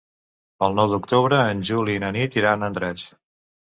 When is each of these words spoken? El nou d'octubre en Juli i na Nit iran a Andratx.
El 0.67 0.77
nou 0.77 0.87
d'octubre 0.93 1.41
en 1.51 1.61
Juli 1.71 1.95
i 1.99 2.03
na 2.05 2.09
Nit 2.17 2.39
iran 2.43 2.67
a 2.67 2.71
Andratx. 2.73 3.05